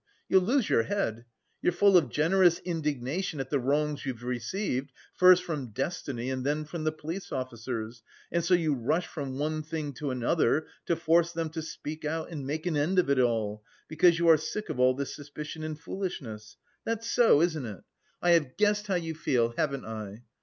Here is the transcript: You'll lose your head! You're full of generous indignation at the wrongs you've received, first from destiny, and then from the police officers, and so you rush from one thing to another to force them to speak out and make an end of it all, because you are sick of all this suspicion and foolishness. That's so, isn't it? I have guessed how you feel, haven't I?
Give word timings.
You'll 0.27 0.41
lose 0.41 0.67
your 0.67 0.81
head! 0.81 1.25
You're 1.61 1.71
full 1.73 1.95
of 1.95 2.09
generous 2.09 2.57
indignation 2.65 3.39
at 3.39 3.51
the 3.51 3.59
wrongs 3.59 4.03
you've 4.03 4.23
received, 4.23 4.91
first 5.13 5.43
from 5.43 5.67
destiny, 5.73 6.31
and 6.31 6.43
then 6.43 6.65
from 6.65 6.85
the 6.85 6.91
police 6.91 7.31
officers, 7.31 8.01
and 8.31 8.43
so 8.43 8.55
you 8.55 8.73
rush 8.73 9.05
from 9.05 9.37
one 9.37 9.61
thing 9.61 9.93
to 9.99 10.09
another 10.09 10.65
to 10.87 10.95
force 10.95 11.33
them 11.33 11.51
to 11.51 11.61
speak 11.61 12.03
out 12.03 12.31
and 12.31 12.47
make 12.47 12.65
an 12.65 12.75
end 12.77 12.97
of 12.97 13.11
it 13.11 13.19
all, 13.19 13.63
because 13.87 14.17
you 14.17 14.27
are 14.27 14.37
sick 14.37 14.69
of 14.69 14.79
all 14.79 14.95
this 14.95 15.15
suspicion 15.15 15.61
and 15.63 15.79
foolishness. 15.79 16.57
That's 16.83 17.07
so, 17.07 17.39
isn't 17.43 17.67
it? 17.67 17.81
I 18.23 18.31
have 18.31 18.57
guessed 18.57 18.87
how 18.87 18.95
you 18.95 19.13
feel, 19.13 19.53
haven't 19.55 19.85
I? 19.85 20.23